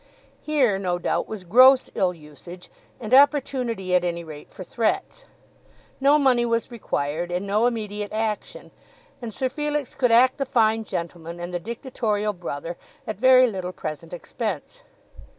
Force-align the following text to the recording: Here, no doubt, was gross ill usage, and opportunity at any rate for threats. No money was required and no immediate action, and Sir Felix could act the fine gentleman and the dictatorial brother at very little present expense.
Here, 0.41 0.79
no 0.79 0.97
doubt, 0.97 1.27
was 1.27 1.43
gross 1.43 1.91
ill 1.93 2.11
usage, 2.11 2.71
and 2.99 3.13
opportunity 3.13 3.93
at 3.93 4.03
any 4.03 4.23
rate 4.23 4.49
for 4.49 4.63
threats. 4.63 5.25
No 5.99 6.17
money 6.17 6.43
was 6.43 6.71
required 6.71 7.29
and 7.31 7.45
no 7.45 7.67
immediate 7.67 8.11
action, 8.11 8.71
and 9.21 9.31
Sir 9.31 9.47
Felix 9.47 9.93
could 9.93 10.11
act 10.11 10.39
the 10.39 10.45
fine 10.47 10.85
gentleman 10.85 11.39
and 11.39 11.53
the 11.53 11.59
dictatorial 11.59 12.33
brother 12.33 12.77
at 13.05 13.17
very 13.17 13.45
little 13.45 13.73
present 13.73 14.11
expense. 14.11 14.81